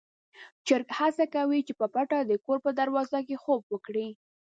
چرګ 0.67 0.87
هڅه 0.99 1.25
کوي 1.35 1.59
چې 1.67 1.73
په 1.79 1.85
پټه 1.93 2.19
د 2.25 2.31
کور 2.45 2.57
په 2.65 2.71
دروازه 2.79 3.19
کې 3.27 3.41
خوب 3.43 3.61
وکړي. 3.69 4.07